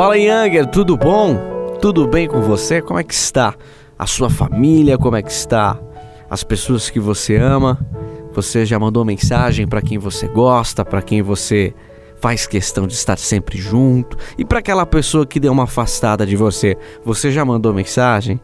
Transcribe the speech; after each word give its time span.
Fala 0.00 0.16
Younger, 0.16 0.64
tudo 0.64 0.96
bom? 0.96 1.36
Tudo 1.78 2.08
bem 2.08 2.26
com 2.26 2.40
você? 2.40 2.80
Como 2.80 2.98
é 2.98 3.04
que 3.04 3.12
está 3.12 3.54
a 3.98 4.06
sua 4.06 4.30
família? 4.30 4.96
Como 4.96 5.14
é 5.14 5.22
que 5.22 5.30
está 5.30 5.78
as 6.30 6.42
pessoas 6.42 6.88
que 6.88 6.98
você 6.98 7.36
ama? 7.36 7.78
Você 8.32 8.64
já 8.64 8.78
mandou 8.78 9.04
mensagem 9.04 9.66
para 9.66 9.82
quem 9.82 9.98
você 9.98 10.26
gosta, 10.26 10.86
para 10.86 11.02
quem 11.02 11.20
você 11.20 11.74
faz 12.18 12.46
questão 12.46 12.86
de 12.86 12.94
estar 12.94 13.18
sempre 13.18 13.58
junto? 13.58 14.16
E 14.38 14.44
para 14.44 14.60
aquela 14.60 14.86
pessoa 14.86 15.26
que 15.26 15.38
deu 15.38 15.52
uma 15.52 15.64
afastada 15.64 16.24
de 16.24 16.34
você, 16.34 16.78
você 17.04 17.30
já 17.30 17.44
mandou 17.44 17.74
mensagem? 17.74 18.40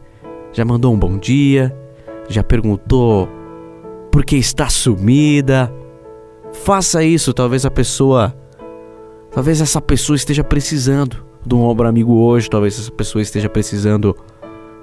Já 0.53 0.63
mandou 0.63 0.93
um 0.93 0.99
bom 0.99 1.17
dia? 1.17 1.75
Já 2.29 2.43
perguntou 2.43 3.27
por 4.11 4.23
que 4.23 4.35
está 4.35 4.69
sumida? 4.69 5.73
Faça 6.53 7.03
isso, 7.03 7.33
talvez 7.33 7.65
a 7.65 7.71
pessoa 7.71 8.31
Talvez 9.31 9.59
essa 9.59 9.81
pessoa 9.81 10.15
esteja 10.15 10.43
precisando 10.43 11.26
de 11.47 11.55
um 11.55 11.63
ombro 11.63 11.87
amigo 11.87 12.13
hoje, 12.13 12.49
talvez 12.49 12.77
essa 12.77 12.91
pessoa 12.91 13.21
esteja 13.21 13.49
precisando 13.49 14.15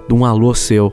de 0.07 0.13
um 0.13 0.25
alô 0.25 0.53
seu, 0.53 0.91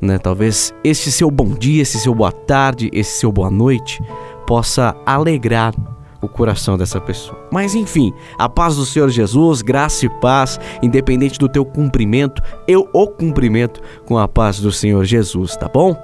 né? 0.00 0.18
Talvez 0.18 0.72
este 0.84 1.10
seu 1.10 1.30
bom 1.30 1.48
dia, 1.48 1.82
esse 1.82 1.98
seu 1.98 2.14
boa 2.14 2.30
tarde, 2.30 2.88
esse 2.92 3.18
seu 3.18 3.32
boa 3.32 3.50
noite 3.50 4.00
possa 4.46 4.96
alegrar 5.04 5.74
o 6.22 6.28
coração 6.28 6.76
dessa 6.76 7.00
pessoa. 7.00 7.38
Mas 7.50 7.74
enfim, 7.74 8.12
a 8.38 8.48
paz 8.48 8.76
do 8.76 8.84
Senhor 8.84 9.08
Jesus, 9.08 9.62
graça 9.62 10.06
e 10.06 10.08
paz, 10.20 10.58
independente 10.82 11.38
do 11.38 11.48
teu 11.48 11.64
cumprimento, 11.64 12.42
eu 12.66 12.88
o 12.92 13.06
cumprimento 13.06 13.80
com 14.06 14.18
a 14.18 14.26
paz 14.26 14.60
do 14.60 14.72
Senhor 14.72 15.04
Jesus, 15.04 15.56
tá 15.56 15.68
bom? 15.68 15.96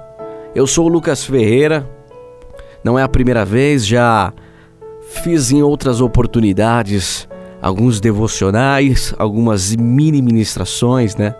Eu 0.53 0.67
sou 0.67 0.85
o 0.85 0.89
Lucas 0.89 1.23
Ferreira. 1.23 1.89
Não 2.83 2.99
é 2.99 3.03
a 3.03 3.09
primeira 3.09 3.43
vez, 3.43 3.85
já 3.85 4.31
fiz 5.01 5.51
em 5.51 5.61
outras 5.63 6.01
oportunidades 6.01 7.27
alguns 7.65 7.99
devocionais, 7.99 9.11
algumas 9.17 9.75
mini 9.75 10.21
ministrações, 10.21 11.15
né? 11.15 11.33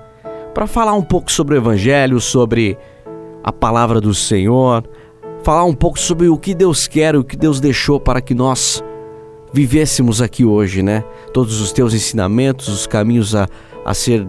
Para 0.56 0.66
falar 0.66 0.96
um 0.96 1.04
pouco 1.04 1.32
sobre 1.32 1.54
o 1.54 1.58
Evangelho, 1.58 2.20
sobre 2.20 2.76
a 3.44 3.54
palavra 3.54 4.02
do 4.02 4.12
Senhor, 4.12 4.84
falar 5.44 5.66
um 5.66 5.74
pouco 5.76 6.00
sobre 6.00 6.28
o 6.28 6.36
que 6.36 6.56
Deus 6.56 6.88
quer, 6.88 7.16
o 7.16 7.24
que 7.24 7.38
Deus 7.38 7.60
deixou 7.60 8.00
para 8.00 8.22
que 8.22 8.34
nós 8.34 8.84
vivêssemos 9.54 10.20
aqui 10.20 10.44
hoje, 10.44 10.82
né? 10.82 11.04
Todos 11.32 11.62
os 11.62 11.72
teus 11.72 11.94
ensinamentos, 11.94 12.70
os 12.70 12.88
caminhos 12.88 13.36
a, 13.36 13.48
a 13.86 13.94
ser 13.94 14.28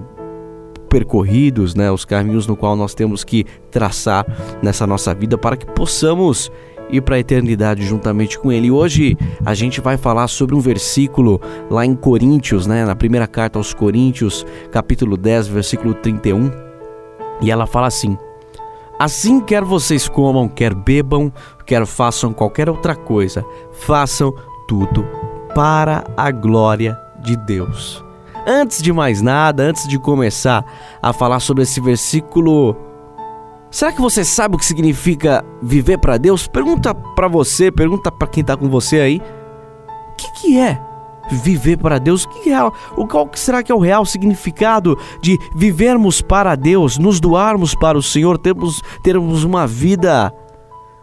percorridos, 0.91 1.75
né? 1.75 1.91
Os 1.91 2.05
caminhos 2.05 2.47
no 2.47 2.58
qual 2.58 2.77
nós 2.77 2.94
temos 2.94 3.25
que 3.25 3.47
traçar 3.70 4.27
nessa 4.62 4.86
nossa 4.86 5.14
vida 5.14 5.38
para 5.38 5.56
que 5.56 5.64
possamos 5.64 6.53
e 6.90 7.00
para 7.00 7.16
a 7.16 7.18
eternidade 7.18 7.84
juntamente 7.84 8.38
com 8.38 8.52
ele. 8.52 8.70
Hoje 8.70 9.16
a 9.44 9.54
gente 9.54 9.80
vai 9.80 9.96
falar 9.96 10.28
sobre 10.28 10.54
um 10.54 10.60
versículo 10.60 11.40
lá 11.70 11.84
em 11.84 11.94
Coríntios, 11.94 12.66
né, 12.66 12.84
na 12.84 12.94
primeira 12.94 13.26
carta 13.26 13.58
aos 13.58 13.74
Coríntios, 13.74 14.46
capítulo 14.70 15.16
10, 15.16 15.48
versículo 15.48 15.94
31. 15.94 16.50
E 17.40 17.50
ela 17.50 17.66
fala 17.66 17.86
assim: 17.86 18.16
Assim 18.98 19.40
quer 19.40 19.62
vocês 19.62 20.08
comam, 20.08 20.48
quer 20.48 20.74
bebam, 20.74 21.32
quer 21.66 21.84
façam 21.86 22.32
qualquer 22.32 22.68
outra 22.68 22.94
coisa, 22.94 23.44
façam 23.72 24.34
tudo 24.66 25.06
para 25.54 26.04
a 26.16 26.30
glória 26.30 26.98
de 27.22 27.36
Deus. 27.36 28.02
Antes 28.46 28.80
de 28.80 28.92
mais 28.92 29.20
nada, 29.20 29.64
antes 29.64 29.88
de 29.88 29.98
começar 29.98 30.64
a 31.02 31.12
falar 31.12 31.40
sobre 31.40 31.64
esse 31.64 31.80
versículo 31.80 32.76
Será 33.70 33.92
que 33.92 34.00
você 34.00 34.25
sabe 34.25 34.55
o 34.55 34.59
que 34.59 34.64
significa 34.64 35.45
viver 35.62 35.98
para 35.98 36.17
Deus? 36.17 36.47
Pergunta 36.47 36.95
para 36.95 37.28
você, 37.28 37.70
pergunta 37.70 38.11
para 38.11 38.28
quem 38.28 38.45
tá 38.45 38.56
com 38.56 38.69
você 38.69 39.00
aí. 39.00 39.20
O 40.12 40.17
que, 40.17 40.33
que 40.41 40.59
é 40.59 40.81
viver 41.31 41.77
para 41.77 41.98
Deus? 41.98 42.25
O 42.25 42.28
que 42.28 42.50
é, 42.50 42.64
o 42.64 43.06
qual 43.06 43.28
será 43.34 43.62
que 43.62 43.72
é 43.72 43.75
o 43.75 43.81
real 43.81 44.06
significado 44.06 44.97
de 45.21 45.38
vivermos 45.55 46.22
para 46.22 46.55
Deus, 46.55 46.97
nos 46.99 47.21
doarmos 47.21 47.75
para 47.75 47.99
o 47.99 48.03
Senhor, 48.03 48.38
termos, 48.38 48.81
termos 49.03 49.44
uma 49.44 49.66
vida 49.66 50.32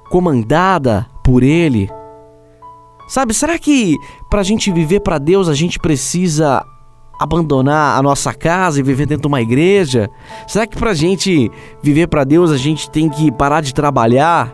comandada 0.09 1.05
por 1.23 1.43
Ele? 1.43 1.89
Sabe, 3.07 3.33
será 3.33 3.59
que 3.59 3.97
para 4.29 4.39
a 4.39 4.43
gente 4.43 4.71
viver 4.71 5.01
para 5.01 5.17
Deus 5.17 5.49
a 5.49 5.53
gente 5.53 5.77
precisa 5.77 6.65
abandonar 7.23 7.97
a 7.97 8.03
nossa 8.03 8.33
casa 8.33 8.79
e 8.79 8.83
viver 8.83 9.05
dentro 9.05 9.23
de 9.23 9.27
uma 9.27 9.41
igreja? 9.41 10.09
Será 10.47 10.67
que 10.67 10.77
pra 10.77 10.93
gente 10.93 11.49
viver 11.81 12.07
para 12.07 12.23
Deus 12.23 12.51
a 12.51 12.57
gente 12.57 12.89
tem 12.89 13.09
que 13.09 13.31
parar 13.31 13.61
de 13.61 13.73
trabalhar 13.73 14.53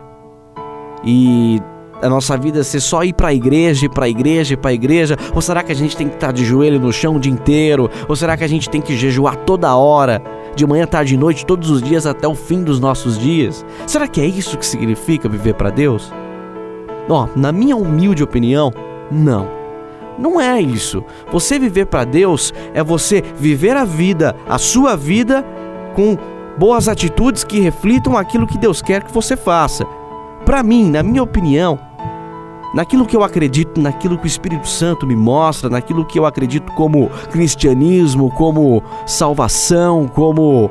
e 1.04 1.60
a 2.02 2.08
nossa 2.08 2.36
vida 2.36 2.64
ser 2.64 2.80
só 2.80 3.04
ir 3.04 3.12
para 3.12 3.28
a 3.28 3.34
igreja, 3.34 3.86
ir 3.86 3.90
para 3.90 4.06
a 4.06 4.08
igreja, 4.08 4.54
ir 4.54 4.56
para 4.56 4.70
a 4.70 4.74
igreja? 4.74 5.16
Ou 5.34 5.42
será 5.42 5.62
que 5.62 5.72
a 5.72 5.74
gente 5.74 5.96
tem 5.96 6.08
que 6.08 6.14
estar 6.14 6.32
de 6.32 6.44
joelho 6.44 6.80
no 6.80 6.92
chão 6.92 7.16
o 7.16 7.20
dia 7.20 7.32
inteiro? 7.32 7.90
Ou 8.08 8.16
será 8.16 8.36
que 8.36 8.44
a 8.44 8.48
gente 8.48 8.70
tem 8.70 8.80
que 8.80 8.96
jejuar 8.96 9.36
toda 9.36 9.74
hora, 9.74 10.22
de 10.54 10.66
manhã, 10.66 10.86
tarde 10.86 11.14
e 11.14 11.18
noite, 11.18 11.44
todos 11.44 11.70
os 11.70 11.82
dias 11.82 12.06
até 12.06 12.26
o 12.26 12.34
fim 12.34 12.62
dos 12.62 12.80
nossos 12.80 13.18
dias? 13.18 13.64
Será 13.86 14.08
que 14.08 14.20
é 14.20 14.26
isso 14.26 14.56
que 14.56 14.64
significa 14.64 15.28
viver 15.28 15.54
para 15.54 15.70
Deus? 15.70 16.12
Ó, 17.08 17.28
na 17.34 17.52
minha 17.52 17.76
humilde 17.76 18.22
opinião, 18.22 18.72
não. 19.10 19.59
Não 20.20 20.38
é 20.38 20.60
isso. 20.60 21.02
Você 21.32 21.58
viver 21.58 21.86
para 21.86 22.04
Deus 22.04 22.52
é 22.74 22.84
você 22.84 23.22
viver 23.36 23.76
a 23.76 23.84
vida, 23.84 24.36
a 24.46 24.58
sua 24.58 24.94
vida, 24.94 25.42
com 25.96 26.16
boas 26.58 26.88
atitudes 26.88 27.42
que 27.42 27.58
reflitam 27.58 28.18
aquilo 28.18 28.46
que 28.46 28.58
Deus 28.58 28.82
quer 28.82 29.02
que 29.02 29.12
você 29.12 29.34
faça. 29.34 29.86
Para 30.44 30.62
mim, 30.62 30.90
na 30.90 31.02
minha 31.02 31.22
opinião, 31.22 31.78
naquilo 32.74 33.06
que 33.06 33.16
eu 33.16 33.24
acredito, 33.24 33.80
naquilo 33.80 34.18
que 34.18 34.24
o 34.24 34.26
Espírito 34.26 34.68
Santo 34.68 35.06
me 35.06 35.16
mostra, 35.16 35.70
naquilo 35.70 36.04
que 36.04 36.18
eu 36.18 36.26
acredito 36.26 36.70
como 36.72 37.08
cristianismo, 37.30 38.30
como 38.32 38.82
salvação, 39.06 40.06
como 40.06 40.70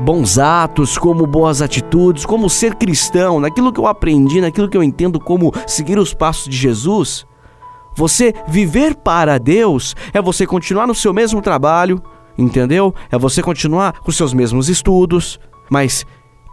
bons 0.00 0.36
atos, 0.36 0.98
como 0.98 1.26
boas 1.26 1.62
atitudes, 1.62 2.26
como 2.26 2.50
ser 2.50 2.74
cristão, 2.74 3.38
naquilo 3.38 3.72
que 3.72 3.78
eu 3.78 3.86
aprendi, 3.86 4.40
naquilo 4.40 4.68
que 4.68 4.76
eu 4.76 4.82
entendo 4.82 5.20
como 5.20 5.52
seguir 5.64 5.98
os 5.98 6.12
passos 6.12 6.48
de 6.48 6.56
Jesus, 6.56 7.24
você 7.96 8.32
viver 8.46 8.94
para 8.94 9.38
Deus 9.38 9.94
é 10.12 10.22
você 10.22 10.46
continuar 10.46 10.86
no 10.86 10.94
seu 10.94 11.12
mesmo 11.12 11.42
trabalho, 11.42 12.02
entendeu? 12.36 12.94
É 13.10 13.18
você 13.18 13.42
continuar 13.42 14.00
com 14.00 14.12
seus 14.12 14.32
mesmos 14.32 14.68
estudos, 14.68 15.40
mas 15.70 16.04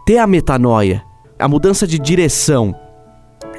ter 0.04 0.18
a 0.18 0.26
metanoia, 0.26 1.04
a 1.38 1.48
mudança 1.48 1.86
de 1.86 1.98
direção. 1.98 2.74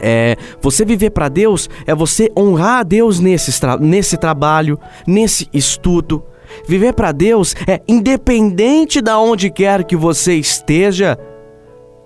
É, 0.02 0.36
você 0.62 0.86
viver 0.86 1.10
para 1.10 1.30
Deus 1.30 1.70
é 1.86 1.96
você 1.96 2.32
honrar 2.38 2.80
a 2.80 2.84
Deus 2.84 3.20
nesse, 3.20 3.60
tra 3.60 3.78
nesse 3.78 4.18
trabalho, 4.18 4.80
nesse 5.06 5.48
estudo. 5.54 6.24
Viver 6.68 6.94
para 6.94 7.12
Deus 7.12 7.56
é 7.68 7.82
independente 7.88 9.02
da 9.02 9.20
onde 9.20 9.50
quer 9.50 9.84
que 9.84 9.96
você 9.96 10.36
esteja, 10.36 11.18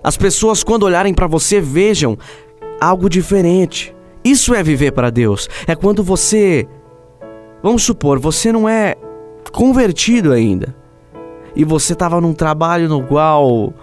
as 0.04 0.18
pessoas 0.18 0.64
quando 0.64 0.84
olharem 0.84 1.14
para 1.14 1.28
você 1.28 1.62
vejam 1.62 2.18
algo 2.80 3.08
diferente. 3.08 3.96
Isso 4.24 4.54
é 4.54 4.62
viver 4.62 4.92
para 4.92 5.10
Deus. 5.10 5.50
É 5.68 5.76
quando 5.76 6.04
você. 6.04 6.68
Vamos 7.64 7.84
supor, 7.84 8.20
você 8.20 8.52
não 8.52 8.68
é 8.68 8.96
convertido 9.52 10.32
ainda. 10.32 10.76
E 11.56 11.64
você 11.64 11.94
estava 11.94 12.22
num 12.22 12.34
trabalho 12.34 12.88
no 12.88 13.04
qual 13.04 13.74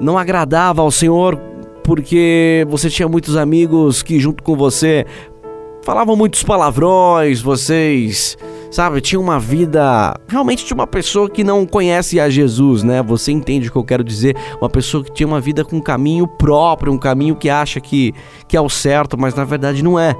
não 0.00 0.16
agradava 0.16 0.82
ao 0.82 0.90
Senhor 0.90 1.38
porque 1.82 2.66
você 2.68 2.88
tinha 2.88 3.08
muitos 3.08 3.36
amigos 3.36 4.02
que, 4.02 4.18
junto 4.18 4.42
com 4.42 4.56
você, 4.56 5.04
falavam 5.82 6.16
muitos 6.16 6.42
palavrões, 6.42 7.40
vocês 7.40 8.36
sabe, 8.72 9.02
tinha 9.02 9.20
uma 9.20 9.38
vida 9.38 10.18
realmente 10.26 10.64
de 10.64 10.72
uma 10.72 10.86
pessoa 10.86 11.28
que 11.28 11.44
não 11.44 11.66
conhece 11.66 12.18
a 12.18 12.30
Jesus, 12.30 12.82
né? 12.82 13.02
Você 13.02 13.30
entende 13.30 13.68
o 13.68 13.70
que 13.72 13.76
eu 13.76 13.84
quero 13.84 14.02
dizer? 14.02 14.34
Uma 14.58 14.70
pessoa 14.70 15.04
que 15.04 15.12
tinha 15.12 15.26
uma 15.26 15.40
vida 15.40 15.62
com 15.62 15.76
um 15.76 15.80
caminho 15.80 16.26
próprio, 16.26 16.90
um 16.90 16.98
caminho 16.98 17.36
que 17.36 17.50
acha 17.50 17.78
que, 17.80 18.14
que 18.48 18.56
é 18.56 18.60
o 18.60 18.70
certo, 18.70 19.18
mas 19.18 19.34
na 19.34 19.44
verdade 19.44 19.84
não 19.84 20.00
é. 20.00 20.16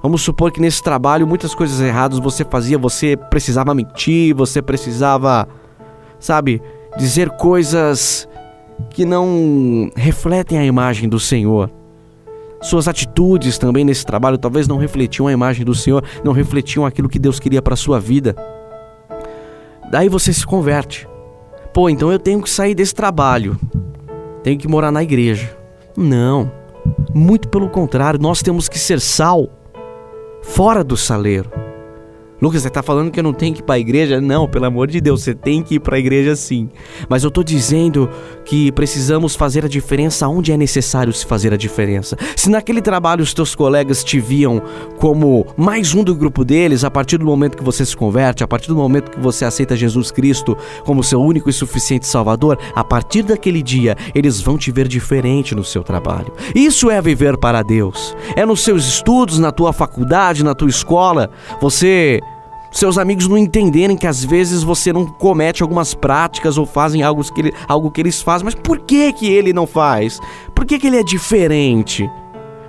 Vamos 0.00 0.22
supor 0.22 0.52
que 0.52 0.60
nesse 0.60 0.82
trabalho 0.82 1.26
muitas 1.26 1.52
coisas 1.52 1.80
erradas 1.80 2.20
você 2.20 2.44
fazia, 2.44 2.78
você 2.78 3.16
precisava 3.16 3.74
mentir, 3.74 4.34
você 4.34 4.62
precisava, 4.62 5.48
sabe, 6.20 6.62
dizer 6.96 7.30
coisas 7.30 8.28
que 8.90 9.04
não 9.04 9.90
refletem 9.96 10.58
a 10.58 10.64
imagem 10.64 11.08
do 11.08 11.18
Senhor. 11.18 11.70
Suas 12.64 12.88
atitudes 12.88 13.58
também 13.58 13.84
nesse 13.84 14.06
trabalho 14.06 14.38
talvez 14.38 14.66
não 14.66 14.78
refletiam 14.78 15.26
a 15.26 15.32
imagem 15.32 15.66
do 15.66 15.74
Senhor, 15.74 16.02
não 16.24 16.32
refletiam 16.32 16.86
aquilo 16.86 17.10
que 17.10 17.18
Deus 17.18 17.38
queria 17.38 17.60
para 17.60 17.76
sua 17.76 18.00
vida. 18.00 18.34
Daí 19.90 20.08
você 20.08 20.32
se 20.32 20.46
converte. 20.46 21.06
Pô, 21.74 21.90
então 21.90 22.10
eu 22.10 22.18
tenho 22.18 22.40
que 22.40 22.48
sair 22.48 22.74
desse 22.74 22.94
trabalho. 22.94 23.60
Tenho 24.42 24.58
que 24.58 24.66
morar 24.66 24.90
na 24.90 25.02
igreja. 25.02 25.54
Não. 25.94 26.50
Muito 27.12 27.48
pelo 27.48 27.68
contrário, 27.68 28.18
nós 28.18 28.40
temos 28.40 28.66
que 28.66 28.78
ser 28.78 28.98
sal 28.98 29.50
fora 30.42 30.82
do 30.82 30.96
saleiro. 30.96 31.63
Lucas, 32.44 32.60
você 32.60 32.68
está 32.68 32.82
falando 32.82 33.10
que 33.10 33.18
eu 33.18 33.24
não 33.24 33.32
tenho 33.32 33.54
que 33.54 33.60
ir 33.60 33.62
para 33.62 33.76
a 33.76 33.78
igreja? 33.78 34.20
Não, 34.20 34.46
pelo 34.46 34.66
amor 34.66 34.86
de 34.86 35.00
Deus, 35.00 35.22
você 35.22 35.34
tem 35.34 35.62
que 35.62 35.76
ir 35.76 35.80
para 35.80 35.96
a 35.96 35.98
igreja 35.98 36.36
sim. 36.36 36.68
Mas 37.08 37.22
eu 37.22 37.28
estou 37.28 37.42
dizendo 37.42 38.06
que 38.44 38.70
precisamos 38.72 39.34
fazer 39.34 39.64
a 39.64 39.68
diferença 39.68 40.28
onde 40.28 40.52
é 40.52 40.56
necessário 40.58 41.10
se 41.10 41.24
fazer 41.24 41.54
a 41.54 41.56
diferença. 41.56 42.18
Se 42.36 42.50
naquele 42.50 42.82
trabalho 42.82 43.22
os 43.22 43.32
teus 43.32 43.54
colegas 43.54 44.04
te 44.04 44.20
viam 44.20 44.60
como 44.98 45.46
mais 45.56 45.94
um 45.94 46.04
do 46.04 46.14
grupo 46.14 46.44
deles, 46.44 46.84
a 46.84 46.90
partir 46.90 47.16
do 47.16 47.24
momento 47.24 47.56
que 47.56 47.64
você 47.64 47.82
se 47.82 47.96
converte, 47.96 48.44
a 48.44 48.46
partir 48.46 48.68
do 48.68 48.76
momento 48.76 49.12
que 49.12 49.20
você 49.20 49.46
aceita 49.46 49.74
Jesus 49.74 50.10
Cristo 50.10 50.54
como 50.84 51.02
seu 51.02 51.22
único 51.22 51.48
e 51.48 51.52
suficiente 51.52 52.06
Salvador, 52.06 52.58
a 52.74 52.84
partir 52.84 53.22
daquele 53.22 53.62
dia 53.62 53.96
eles 54.14 54.38
vão 54.42 54.58
te 54.58 54.70
ver 54.70 54.86
diferente 54.86 55.54
no 55.54 55.64
seu 55.64 55.82
trabalho. 55.82 56.30
Isso 56.54 56.90
é 56.90 57.00
viver 57.00 57.38
para 57.38 57.62
Deus. 57.62 58.14
É 58.36 58.44
nos 58.44 58.60
seus 58.60 58.86
estudos, 58.86 59.38
na 59.38 59.50
tua 59.50 59.72
faculdade, 59.72 60.44
na 60.44 60.54
tua 60.54 60.68
escola, 60.68 61.30
você 61.58 62.20
seus 62.74 62.98
amigos 62.98 63.28
não 63.28 63.38
entenderem 63.38 63.96
que 63.96 64.06
às 64.06 64.24
vezes 64.24 64.64
você 64.64 64.92
não 64.92 65.06
comete 65.06 65.62
algumas 65.62 65.94
práticas 65.94 66.58
ou 66.58 66.66
fazem 66.66 67.04
algo 67.04 67.22
que, 67.32 67.40
ele, 67.40 67.54
algo 67.68 67.88
que 67.88 68.00
eles 68.00 68.20
fazem, 68.20 68.44
mas 68.44 68.54
por 68.54 68.80
que 68.80 69.12
que 69.12 69.26
ele 69.26 69.52
não 69.52 69.64
faz? 69.64 70.18
Por 70.52 70.66
que 70.66 70.78
que 70.78 70.88
ele 70.88 70.98
é 70.98 71.04
diferente? 71.04 72.02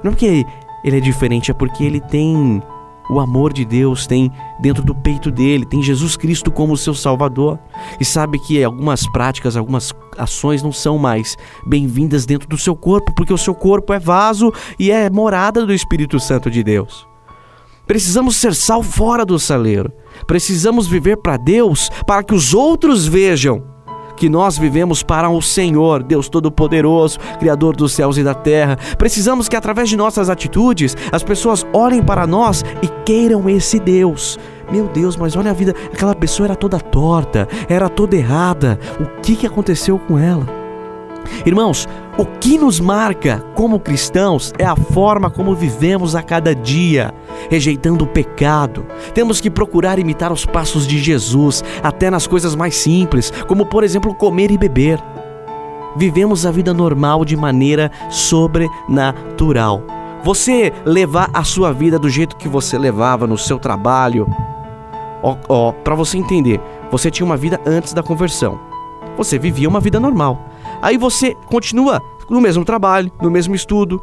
Não 0.04 0.12
é 0.12 0.14
porque 0.14 0.46
ele 0.84 0.98
é 0.98 1.00
diferente, 1.00 1.50
é 1.50 1.54
porque 1.56 1.84
ele 1.84 2.00
tem 2.00 2.62
o 3.10 3.20
amor 3.20 3.52
de 3.52 3.66
Deus, 3.66 4.06
tem 4.06 4.32
dentro 4.60 4.84
do 4.84 4.94
peito 4.94 5.32
dele, 5.32 5.66
tem 5.66 5.82
Jesus 5.82 6.16
Cristo 6.16 6.52
como 6.52 6.78
seu 6.78 6.94
Salvador. 6.94 7.58
E 8.00 8.06
sabe 8.06 8.38
que 8.38 8.64
algumas 8.64 9.08
práticas, 9.12 9.58
algumas 9.58 9.92
ações 10.20 10.62
não 10.62 10.72
são 10.72 11.00
mais 11.00 11.36
bem-vindas 11.66 12.28
dentro 12.28 12.48
do 12.48 12.60
seu 12.60 12.76
corpo, 12.76 13.12
porque 13.16 13.34
o 13.34 13.38
seu 13.38 13.56
corpo 13.56 13.92
é 13.92 14.00
vaso 14.00 14.54
e 14.78 14.92
é 14.92 15.10
morada 15.10 15.66
do 15.66 15.74
Espírito 15.74 16.20
Santo 16.20 16.52
de 16.52 16.64
Deus. 16.64 17.08
Precisamos 17.88 18.36
ser 18.36 18.54
sal 18.54 18.82
fora 18.82 19.26
do 19.26 19.40
saleiro. 19.40 19.92
Precisamos 20.26 20.88
viver 20.88 21.18
para 21.18 21.38
Deus, 21.38 21.90
para 22.08 22.24
que 22.24 22.34
os 22.34 22.54
outros 22.54 23.06
vejam 23.06 23.76
que 24.16 24.30
nós 24.30 24.58
vivemos 24.58 25.04
para 25.04 25.30
o 25.30 25.42
Senhor, 25.42 26.02
Deus 26.02 26.30
Todo-Poderoso, 26.30 27.20
Criador 27.40 27.76
dos 27.76 27.92
céus 27.92 28.18
e 28.18 28.24
da 28.24 28.34
terra. 28.34 28.78
Precisamos 28.98 29.50
que 29.50 29.56
através 29.56 29.90
de 29.90 29.98
nossas 29.98 30.30
atitudes 30.30 30.96
as 31.12 31.22
pessoas 31.22 31.66
olhem 31.74 32.02
para 32.02 32.26
nós 32.26 32.64
e 32.82 32.88
queiram 33.06 33.50
esse 33.50 33.80
Deus. 33.80 34.40
Meu 34.72 34.88
Deus, 34.88 35.16
mas 35.16 35.36
olha 35.36 35.52
a 35.52 35.54
vida, 35.54 35.76
aquela 35.94 36.16
pessoa 36.16 36.48
era 36.48 36.56
toda 36.56 36.80
torta, 36.80 37.48
era 37.70 37.88
toda 37.90 38.16
errada. 38.16 38.80
O 39.00 39.22
que, 39.22 39.36
que 39.36 39.46
aconteceu 39.46 40.00
com 40.00 40.18
ela? 40.18 40.65
Irmãos, 41.46 41.88
o 42.18 42.26
que 42.26 42.58
nos 42.58 42.80
marca 42.80 43.44
como 43.56 43.80
cristãos 43.80 44.54
é 44.58 44.66
a 44.66 44.76
forma 44.76 45.30
como 45.30 45.56
vivemos 45.56 46.16
a 46.16 46.24
cada 46.24 46.56
dia, 46.56 47.14
rejeitando 47.50 48.04
o 48.04 48.08
pecado. 48.08 48.86
Temos 49.14 49.42
que 49.42 49.50
procurar 49.50 50.00
imitar 50.00 50.32
os 50.32 50.46
passos 50.46 50.88
de 50.88 50.98
Jesus, 50.98 51.64
até 51.84 52.10
nas 52.10 52.26
coisas 52.26 52.56
mais 52.56 52.76
simples, 52.76 53.32
como 53.48 53.66
por 53.66 53.84
exemplo 53.84 54.14
comer 54.14 54.52
e 54.52 54.58
beber. 54.58 55.00
Vivemos 55.96 56.46
a 56.46 56.52
vida 56.52 56.74
normal 56.74 57.24
de 57.24 57.38
maneira 57.38 57.92
sobrenatural. 58.10 59.82
Você 60.24 60.74
levar 60.86 61.30
a 61.34 61.44
sua 61.44 61.72
vida 61.72 62.00
do 62.00 62.10
jeito 62.10 62.36
que 62.36 62.48
você 62.48 62.78
levava 62.78 63.28
no 63.28 63.38
seu 63.38 63.60
trabalho, 63.60 64.28
ó, 65.22 65.38
ó 65.48 65.72
para 65.72 65.96
você 65.96 66.18
entender, 66.18 66.60
você 66.92 67.12
tinha 67.12 67.26
uma 67.26 67.38
vida 67.38 67.62
antes 67.66 67.94
da 67.94 68.02
conversão. 68.02 68.60
Você 69.18 69.38
vivia 69.40 69.70
uma 69.70 69.80
vida 69.80 70.00
normal. 70.00 70.50
Aí 70.82 70.98
você 70.98 71.36
continua 71.48 72.02
no 72.30 72.42
mesmo 72.42 72.66
trabalho, 72.66 73.12
no 73.22 73.30
mesmo 73.30 73.56
estudo, 73.56 74.02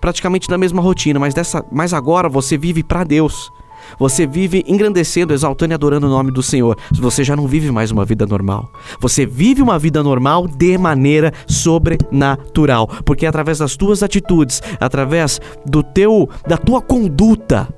praticamente 0.00 0.50
na 0.50 0.58
mesma 0.58 0.82
rotina, 0.82 1.18
mas 1.18 1.34
dessa, 1.34 1.64
mas 1.72 1.94
agora 1.94 2.28
você 2.28 2.58
vive 2.58 2.82
para 2.82 3.04
Deus. 3.04 3.50
Você 3.98 4.26
vive 4.26 4.64
engrandecendo, 4.66 5.32
exaltando 5.32 5.72
e 5.72 5.74
adorando 5.74 6.06
o 6.06 6.10
nome 6.10 6.30
do 6.30 6.42
Senhor. 6.42 6.76
Você 6.92 7.22
já 7.22 7.36
não 7.36 7.46
vive 7.46 7.70
mais 7.70 7.90
uma 7.90 8.04
vida 8.04 8.26
normal. 8.26 8.70
Você 8.98 9.26
vive 9.26 9.62
uma 9.62 9.78
vida 9.78 10.02
normal 10.02 10.48
de 10.48 10.76
maneira 10.78 11.32
sobrenatural, 11.46 12.88
porque 13.04 13.26
é 13.26 13.28
através 13.28 13.58
das 13.58 13.76
tuas 13.76 14.02
atitudes, 14.02 14.62
através 14.80 15.40
do 15.66 15.82
teu 15.82 16.28
da 16.46 16.56
tua 16.56 16.80
conduta, 16.80 17.68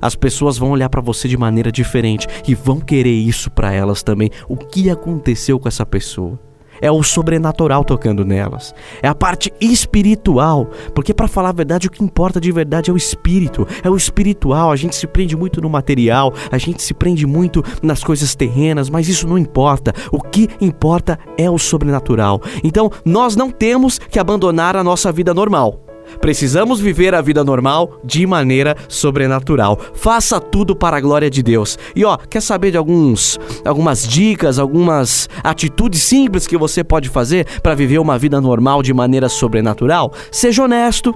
as 0.00 0.14
pessoas 0.14 0.56
vão 0.56 0.70
olhar 0.70 0.88
para 0.88 1.00
você 1.00 1.28
de 1.28 1.36
maneira 1.36 1.72
diferente 1.72 2.26
e 2.46 2.54
vão 2.54 2.78
querer 2.80 3.14
isso 3.14 3.50
para 3.50 3.72
elas 3.72 4.02
também. 4.02 4.30
O 4.48 4.56
que 4.56 4.90
aconteceu 4.90 5.58
com 5.58 5.68
essa 5.68 5.84
pessoa? 5.84 6.38
É 6.80 6.90
o 6.90 7.02
sobrenatural 7.02 7.84
tocando 7.84 8.24
nelas, 8.24 8.74
é 9.02 9.08
a 9.08 9.14
parte 9.14 9.52
espiritual, 9.60 10.70
porque 10.94 11.14
para 11.14 11.28
falar 11.28 11.50
a 11.50 11.52
verdade, 11.52 11.88
o 11.88 11.90
que 11.90 12.02
importa 12.02 12.40
de 12.40 12.50
verdade 12.52 12.90
é 12.90 12.92
o 12.92 12.96
espírito, 12.96 13.66
é 13.82 13.90
o 13.90 13.96
espiritual. 13.96 14.70
A 14.70 14.76
gente 14.76 14.94
se 14.94 15.06
prende 15.06 15.36
muito 15.36 15.60
no 15.60 15.70
material, 15.70 16.32
a 16.50 16.58
gente 16.58 16.82
se 16.82 16.94
prende 16.94 17.26
muito 17.26 17.62
nas 17.82 18.02
coisas 18.02 18.34
terrenas, 18.34 18.90
mas 18.90 19.08
isso 19.08 19.26
não 19.26 19.38
importa. 19.38 19.92
O 20.12 20.20
que 20.20 20.48
importa 20.60 21.18
é 21.36 21.50
o 21.50 21.58
sobrenatural. 21.58 22.40
Então, 22.62 22.90
nós 23.04 23.36
não 23.36 23.50
temos 23.50 23.98
que 23.98 24.18
abandonar 24.18 24.76
a 24.76 24.84
nossa 24.84 25.10
vida 25.12 25.34
normal. 25.34 25.87
Precisamos 26.20 26.80
viver 26.80 27.14
a 27.14 27.20
vida 27.20 27.44
normal 27.44 28.00
de 28.04 28.26
maneira 28.26 28.76
sobrenatural. 28.88 29.78
Faça 29.94 30.40
tudo 30.40 30.74
para 30.74 30.96
a 30.96 31.00
glória 31.00 31.30
de 31.30 31.42
Deus. 31.42 31.78
E 31.94 32.04
ó, 32.04 32.16
quer 32.16 32.40
saber 32.40 32.70
de 32.70 32.76
alguns 32.76 33.38
algumas 33.64 34.06
dicas, 34.06 34.58
algumas 34.58 35.28
atitudes 35.42 36.02
simples 36.02 36.46
que 36.46 36.56
você 36.56 36.82
pode 36.82 37.08
fazer 37.08 37.46
para 37.60 37.74
viver 37.74 37.98
uma 37.98 38.18
vida 38.18 38.40
normal 38.40 38.82
de 38.82 38.92
maneira 38.92 39.28
sobrenatural? 39.28 40.12
Seja 40.30 40.64
honesto. 40.64 41.14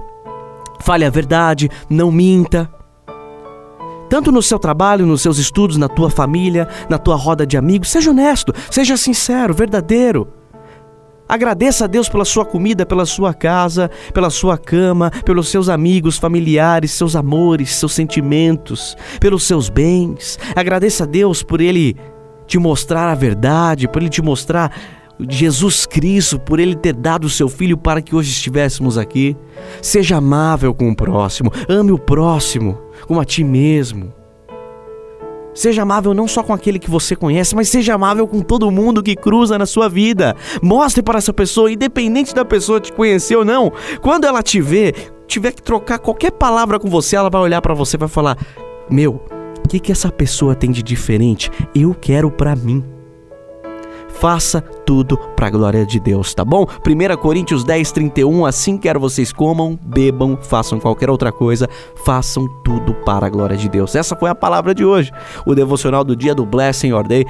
Fale 0.79 1.05
a 1.05 1.09
verdade, 1.09 1.69
não 1.89 2.11
minta. 2.11 2.69
Tanto 4.09 4.31
no 4.31 4.41
seu 4.41 4.59
trabalho, 4.59 5.05
nos 5.05 5.21
seus 5.21 5.37
estudos, 5.37 5.77
na 5.77 5.87
tua 5.87 6.09
família, 6.09 6.67
na 6.89 6.97
tua 6.97 7.15
roda 7.15 7.47
de 7.47 7.57
amigos, 7.57 7.89
seja 7.89 8.11
honesto, 8.11 8.53
seja 8.69 8.95
sincero, 8.95 9.53
verdadeiro. 9.53 10.42
Agradeça 11.27 11.85
a 11.85 11.87
Deus 11.87 12.09
pela 12.09 12.25
sua 12.25 12.45
comida, 12.45 12.85
pela 12.85 13.05
sua 13.05 13.33
casa, 13.33 13.89
pela 14.13 14.29
sua 14.29 14.57
cama, 14.57 15.11
pelos 15.25 15.47
seus 15.47 15.69
amigos, 15.69 16.17
familiares, 16.17 16.91
seus 16.91 17.15
amores, 17.15 17.75
seus 17.75 17.93
sentimentos, 17.93 18.95
pelos 19.19 19.43
seus 19.43 19.69
bens. 19.69 20.37
Agradeça 20.55 21.03
a 21.03 21.07
Deus 21.07 21.41
por 21.41 21.61
Ele 21.61 21.95
te 22.45 22.57
mostrar 22.59 23.09
a 23.09 23.15
verdade, 23.15 23.87
por 23.87 24.01
Ele 24.01 24.09
te 24.09 24.21
mostrar 24.21 24.71
Jesus 25.29 25.85
Cristo, 25.85 26.39
por 26.39 26.59
Ele 26.59 26.75
ter 26.75 26.93
dado 26.93 27.25
o 27.25 27.29
seu 27.29 27.47
Filho 27.47 27.77
para 27.77 28.01
que 28.01 28.15
hoje 28.15 28.31
estivéssemos 28.31 28.97
aqui. 28.97 29.35
Seja 29.81 30.17
amável 30.17 30.73
com 30.73 30.89
o 30.89 30.95
próximo, 30.95 31.51
ame 31.69 31.91
o 31.91 31.99
próximo 31.99 32.77
como 33.07 33.19
a 33.19 33.25
ti 33.25 33.43
mesmo. 33.43 34.13
Seja 35.53 35.83
amável 35.83 36.13
não 36.13 36.27
só 36.27 36.43
com 36.43 36.53
aquele 36.53 36.79
que 36.79 36.89
você 36.89 37.15
conhece, 37.15 37.55
mas 37.55 37.69
seja 37.69 37.93
amável 37.93 38.27
com 38.27 38.41
todo 38.41 38.69
mundo 38.71 39.03
que 39.03 39.15
cruza 39.15 39.57
na 39.57 39.65
sua 39.65 39.87
vida. 39.87 40.35
Mostre 40.61 41.01
para 41.03 41.17
essa 41.17 41.33
pessoa, 41.33 41.71
independente 41.71 42.33
da 42.33 42.43
pessoa 42.43 42.79
te 42.79 42.91
conhecer 42.91 43.35
ou 43.35 43.45
não, 43.45 43.71
quando 44.01 44.25
ela 44.25 44.41
te 44.41 44.59
ver, 44.61 45.13
tiver 45.27 45.51
que 45.51 45.61
trocar 45.61 45.99
qualquer 45.99 46.31
palavra 46.31 46.79
com 46.79 46.89
você, 46.89 47.15
ela 47.15 47.29
vai 47.29 47.41
olhar 47.41 47.61
para 47.61 47.73
você 47.73 47.97
e 47.97 47.99
vai 47.99 48.09
falar: 48.09 48.37
Meu, 48.89 49.21
o 49.63 49.67
que, 49.67 49.79
que 49.79 49.91
essa 49.91 50.11
pessoa 50.11 50.55
tem 50.55 50.71
de 50.71 50.83
diferente? 50.83 51.51
Eu 51.73 51.93
quero 51.93 52.29
para 52.29 52.55
mim 52.55 52.92
faça 54.23 54.61
tudo 54.61 55.17
para 55.35 55.47
a 55.47 55.49
glória 55.49 55.85
de 55.85 55.99
Deus, 55.99 56.33
tá 56.33 56.45
bom? 56.45 56.65
1 56.65 57.17
Coríntios 57.17 57.65
10, 57.65 57.91
31, 57.91 58.45
assim 58.45 58.77
quero 58.77 58.97
vocês 58.97 59.33
comam, 59.33 59.77
bebam, 59.83 60.37
façam 60.41 60.79
qualquer 60.79 61.09
outra 61.09 61.29
coisa, 61.29 61.69
façam 62.05 62.47
tudo 62.63 62.93
para 62.93 63.25
a 63.25 63.29
glória 63.29 63.57
de 63.57 63.67
Deus. 63.67 63.93
Essa 63.97 64.15
foi 64.15 64.29
a 64.29 64.35
palavra 64.35 64.73
de 64.73 64.85
hoje, 64.85 65.11
o 65.45 65.53
devocional 65.53 66.05
do 66.05 66.15
dia 66.15 66.33
do 66.33 66.45
Blessing 66.45 66.87
Your 66.87 67.05
Day. 67.05 67.25